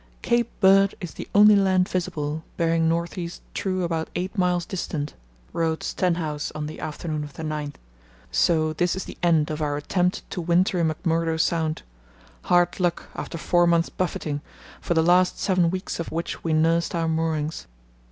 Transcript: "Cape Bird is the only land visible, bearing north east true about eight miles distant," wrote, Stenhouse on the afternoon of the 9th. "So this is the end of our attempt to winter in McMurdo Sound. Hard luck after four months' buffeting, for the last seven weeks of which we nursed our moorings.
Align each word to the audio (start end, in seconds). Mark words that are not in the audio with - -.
"Cape 0.23 0.49
Bird 0.59 0.95
is 0.99 1.13
the 1.13 1.27
only 1.35 1.55
land 1.55 1.87
visible, 1.87 2.43
bearing 2.57 2.89
north 2.89 3.19
east 3.19 3.43
true 3.53 3.83
about 3.83 4.09
eight 4.15 4.35
miles 4.35 4.65
distant," 4.65 5.13
wrote, 5.53 5.83
Stenhouse 5.83 6.51
on 6.55 6.65
the 6.65 6.79
afternoon 6.79 7.23
of 7.23 7.33
the 7.33 7.43
9th. 7.43 7.75
"So 8.31 8.73
this 8.73 8.95
is 8.95 9.03
the 9.03 9.15
end 9.21 9.51
of 9.51 9.61
our 9.61 9.77
attempt 9.77 10.27
to 10.31 10.41
winter 10.41 10.79
in 10.79 10.87
McMurdo 10.87 11.39
Sound. 11.39 11.83
Hard 12.45 12.79
luck 12.79 13.09
after 13.13 13.37
four 13.37 13.67
months' 13.67 13.89
buffeting, 13.89 14.41
for 14.81 14.95
the 14.95 15.03
last 15.03 15.37
seven 15.37 15.69
weeks 15.69 15.99
of 15.99 16.11
which 16.11 16.43
we 16.43 16.51
nursed 16.51 16.95
our 16.95 17.07
moorings. 17.07 17.67